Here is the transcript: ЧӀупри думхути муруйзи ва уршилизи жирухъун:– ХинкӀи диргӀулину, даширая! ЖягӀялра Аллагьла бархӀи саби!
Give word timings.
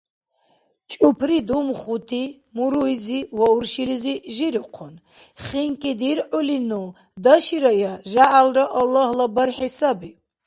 ЧӀупри 0.89 1.39
думхути 1.47 2.23
муруйзи 2.55 3.19
ва 3.37 3.47
уршилизи 3.55 4.15
жирухъун:– 4.35 4.93
ХинкӀи 5.43 5.91
диргӀулину, 5.99 6.83
даширая! 7.23 7.93
ЖягӀялра 8.11 8.65
Аллагьла 8.79 9.25
бархӀи 9.35 9.69
саби! 9.77 10.11